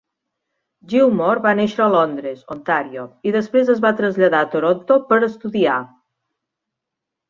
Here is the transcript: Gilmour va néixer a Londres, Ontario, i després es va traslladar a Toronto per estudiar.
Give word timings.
Gilmour 0.93 1.41
va 1.43 1.51
néixer 1.59 1.83
a 1.85 1.89
Londres, 1.97 2.41
Ontario, 2.57 3.05
i 3.33 3.37
després 3.39 3.73
es 3.77 3.85
va 3.87 3.95
traslladar 4.03 4.43
a 4.43 4.51
Toronto 4.59 5.03
per 5.15 5.25
estudiar. 5.33 5.81